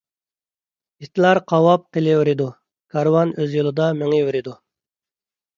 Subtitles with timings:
[1.05, 2.47] ئىتلار قاۋاپ قېلىۋېرىدۇ،
[2.97, 4.57] كارۋان ئۆز يولىدا مېڭىۋېرىدۇ.